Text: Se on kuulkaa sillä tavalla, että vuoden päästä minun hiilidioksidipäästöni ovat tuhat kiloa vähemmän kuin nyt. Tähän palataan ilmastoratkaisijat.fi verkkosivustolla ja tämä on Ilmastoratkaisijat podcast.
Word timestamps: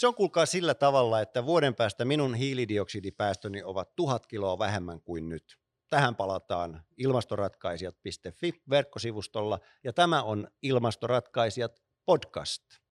Se 0.00 0.06
on 0.06 0.14
kuulkaa 0.14 0.46
sillä 0.46 0.74
tavalla, 0.74 1.20
että 1.20 1.46
vuoden 1.46 1.74
päästä 1.74 2.04
minun 2.04 2.34
hiilidioksidipäästöni 2.34 3.62
ovat 3.62 3.96
tuhat 3.96 4.26
kiloa 4.26 4.58
vähemmän 4.58 5.00
kuin 5.00 5.28
nyt. 5.28 5.58
Tähän 5.90 6.16
palataan 6.16 6.84
ilmastoratkaisijat.fi 6.96 8.62
verkkosivustolla 8.70 9.58
ja 9.84 9.92
tämä 9.92 10.22
on 10.22 10.48
Ilmastoratkaisijat 10.62 11.82
podcast. 12.06 12.62